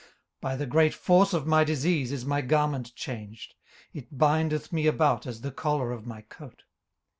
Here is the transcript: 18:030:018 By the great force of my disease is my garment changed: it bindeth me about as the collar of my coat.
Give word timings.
18:030:018 0.41 0.41
By 0.41 0.55
the 0.55 0.65
great 0.65 0.93
force 0.95 1.31
of 1.31 1.45
my 1.45 1.63
disease 1.63 2.11
is 2.11 2.25
my 2.25 2.41
garment 2.41 2.95
changed: 2.95 3.53
it 3.93 4.17
bindeth 4.17 4.73
me 4.73 4.87
about 4.87 5.27
as 5.27 5.41
the 5.41 5.51
collar 5.51 5.91
of 5.91 6.07
my 6.07 6.21
coat. 6.21 6.63